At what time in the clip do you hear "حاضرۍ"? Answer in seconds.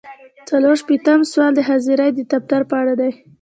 1.67-2.09